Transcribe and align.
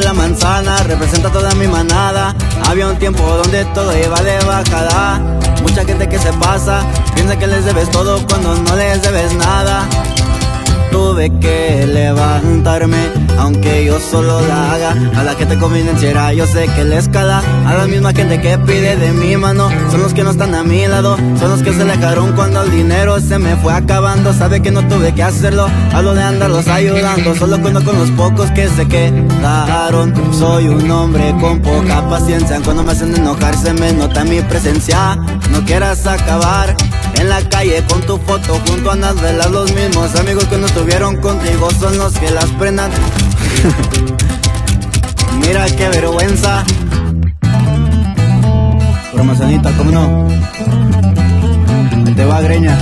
La 0.00 0.14
Manzana 0.14 0.76
representa 0.84 1.30
toda 1.30 1.54
mi 1.54 1.66
manada. 1.66 2.34
Había 2.66 2.86
un 2.86 2.98
tiempo 2.98 3.22
donde 3.22 3.64
todo 3.66 3.96
iba 3.96 4.20
de 4.22 4.38
bajada. 4.44 5.18
Mucha 5.62 5.84
gente 5.84 6.08
que 6.08 6.18
se 6.18 6.32
pasa, 6.34 6.82
piensa 7.14 7.38
que 7.38 7.46
les 7.46 7.64
debes 7.64 7.90
todo 7.90 8.24
cuando 8.26 8.54
no 8.54 8.76
les 8.76 9.02
debes 9.02 9.34
nada 9.34 9.86
tuve 10.92 11.30
que 11.40 11.86
levantarme, 11.86 13.10
aunque 13.38 13.84
yo 13.84 13.98
solo 13.98 14.40
la 14.40 14.72
haga. 14.72 14.90
A 15.16 15.22
la 15.22 15.34
que 15.34 15.46
te 15.46 15.56
yo 16.36 16.46
sé 16.46 16.66
que 16.74 16.84
le 16.84 16.98
escala. 16.98 17.42
A 17.66 17.74
la 17.74 17.86
misma 17.86 18.12
gente 18.12 18.40
que 18.40 18.58
pide 18.58 18.96
de 18.96 19.12
mi 19.12 19.36
mano, 19.36 19.70
son 19.90 20.02
los 20.02 20.12
que 20.12 20.22
no 20.22 20.30
están 20.30 20.54
a 20.54 20.62
mi 20.62 20.86
lado, 20.86 21.16
son 21.38 21.50
los 21.50 21.62
que 21.62 21.72
se 21.72 21.82
alejaron 21.82 22.32
cuando 22.32 22.62
el 22.62 22.70
dinero 22.70 23.20
se 23.20 23.38
me 23.38 23.56
fue 23.56 23.72
acabando. 23.72 24.32
Sabe 24.32 24.60
que 24.60 24.70
no 24.70 24.86
tuve 24.88 25.14
que 25.14 25.22
hacerlo, 25.22 25.68
hablo 25.92 26.14
de 26.14 26.22
andarlos 26.22 26.68
ayudando. 26.68 27.34
Solo 27.34 27.60
cuento 27.60 27.84
con 27.84 27.98
los 27.98 28.10
pocos 28.10 28.50
que 28.50 28.68
se 28.68 28.86
quedaron. 28.86 30.12
Soy 30.32 30.68
un 30.68 30.90
hombre 30.90 31.34
con 31.40 31.60
poca 31.60 32.08
paciencia, 32.08 32.60
cuando 32.64 32.82
me 32.82 32.92
hacen 32.92 33.14
enojar 33.14 33.56
se 33.56 33.72
me 33.72 33.92
nota 33.92 34.24
mi 34.24 34.40
presencia. 34.42 35.16
No 35.50 35.64
quieras 35.64 36.06
acabar 36.06 36.74
en 37.20 37.28
la 37.28 37.40
calle 37.48 37.84
con 37.88 38.00
tu 38.02 38.18
foto 38.18 38.58
junto 38.66 38.90
a 38.90 38.96
las 38.96 39.20
velas 39.20 39.50
Los 39.50 39.72
mismos 39.74 40.14
amigos 40.16 40.44
que 40.46 40.56
no 40.56 40.66
estuvieron 40.66 41.16
contigo 41.18 41.70
son 41.78 41.98
los 41.98 42.14
que 42.14 42.30
las 42.30 42.46
prendan 42.52 42.90
Mira 45.40 45.66
qué 45.66 45.88
vergüenza 45.88 46.64
Promocionita, 49.12 49.70
¿cómo 49.76 49.90
no? 49.90 50.28
Te 52.16 52.24
va 52.24 52.40
greñas 52.40 52.78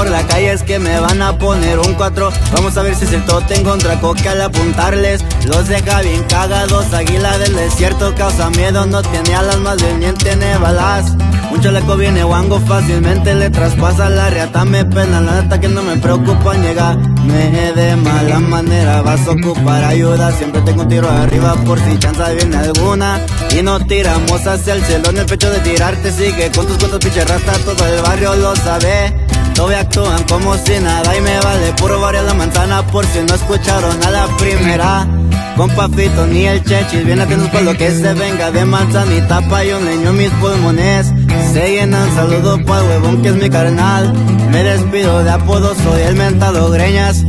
por 0.00 0.10
la 0.10 0.26
calle 0.26 0.50
es 0.50 0.62
que 0.62 0.78
me 0.78 0.98
van 0.98 1.20
a 1.20 1.36
poner 1.36 1.78
un 1.78 1.92
4 1.92 2.30
Vamos 2.54 2.74
a 2.78 2.82
ver 2.82 2.94
si 2.94 3.04
es 3.04 3.10
cierto 3.10 3.42
tengo 3.46 3.74
un 3.74 3.80
coca 4.00 4.32
al 4.32 4.40
apuntarles. 4.40 5.22
Los 5.44 5.68
deja 5.68 6.00
bien 6.00 6.24
cagados, 6.24 6.90
águila 6.94 7.36
del 7.36 7.54
desierto 7.54 8.14
Causa 8.14 8.48
miedo, 8.48 8.86
no 8.86 9.02
tiene 9.02 9.34
alas, 9.34 9.58
más 9.58 9.76
bien 9.76 10.14
tiene 10.14 10.56
balas. 10.56 11.04
Un 11.50 11.60
chaleco 11.60 11.98
viene 11.98 12.22
guango, 12.22 12.58
fácilmente 12.60 13.34
le 13.34 13.50
traspasa 13.50 14.08
la 14.08 14.30
riata. 14.30 14.64
Me 14.64 14.86
pena, 14.86 15.20
la 15.20 15.42
neta 15.42 15.60
que 15.60 15.68
no 15.68 15.82
me 15.82 15.98
preocupa 15.98 16.54
Me 16.54 17.72
de 17.72 17.96
mala 17.96 18.38
manera. 18.38 19.02
Vas 19.02 19.26
a 19.28 19.32
ocupar 19.32 19.84
ayuda 19.84 20.32
Siempre 20.32 20.62
tengo 20.62 20.82
un 20.82 20.88
tiro 20.88 21.10
arriba 21.10 21.56
por 21.66 21.78
si 21.78 21.98
chanza 21.98 22.30
viene 22.30 22.56
alguna. 22.56 23.20
Y 23.50 23.62
no 23.62 23.78
tiramos 23.80 24.46
hacia 24.46 24.72
el 24.72 24.82
cielo 24.82 25.10
en 25.10 25.18
el 25.18 25.26
pecho 25.26 25.50
de 25.50 25.58
tirarte. 25.58 26.10
Sigue 26.10 26.50
con 26.52 26.66
tus 26.66 26.78
cuentos 26.78 27.00
pinche 27.00 27.22
rasta, 27.22 27.52
todo 27.66 27.86
el 27.86 28.00
barrio 28.00 28.34
lo 28.36 28.56
sabe 28.56 29.28
Todavía 29.60 29.80
actúan 29.80 30.24
como 30.24 30.56
si 30.56 30.80
nada 30.80 31.14
y 31.14 31.20
me 31.20 31.38
vale 31.38 31.74
puro 31.74 32.00
barrio 32.00 32.22
la 32.22 32.32
manzana 32.32 32.82
por 32.86 33.04
si 33.04 33.18
no 33.18 33.34
escucharon 33.34 34.02
a 34.02 34.10
la 34.10 34.26
primera. 34.38 35.06
Con 35.54 35.68
papito 35.72 36.26
ni 36.26 36.46
el 36.46 36.64
chechis, 36.64 37.04
bien 37.04 37.20
atentos 37.20 37.50
por 37.50 37.60
lo 37.60 37.74
que 37.74 37.90
se 37.90 38.14
venga 38.14 38.50
de 38.50 38.64
manzanita 38.64 39.42
pa' 39.50 39.62
yo 39.62 39.78
leño 39.78 40.14
mis 40.14 40.30
pulmones. 40.30 41.12
Se 41.52 41.72
llenan, 41.72 42.10
saludo 42.14 42.64
pa' 42.64 42.82
huevón 42.84 43.20
que 43.20 43.28
es 43.28 43.34
mi 43.34 43.50
carnal. 43.50 44.14
Me 44.50 44.64
despido 44.64 45.22
de 45.24 45.30
apodo, 45.30 45.74
soy 45.74 46.00
el 46.08 46.16
mentado 46.16 46.70
greñas. 46.70 47.22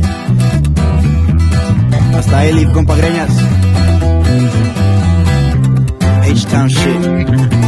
Hasta 2.16 2.38
ahí, 2.38 2.64
compa 2.72 2.96
greñas. 2.96 3.30
H-Town 6.22 6.68
shit. 6.68 7.61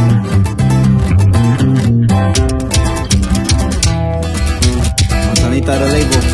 Guitarra 5.65 5.87
Label. 5.87 6.24